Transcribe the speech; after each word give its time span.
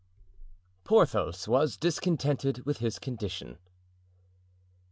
Porthos 0.83 1.47
was 1.47 1.77
Discontented 1.77 2.65
with 2.65 2.79
his 2.79 2.97
Condition. 2.97 3.59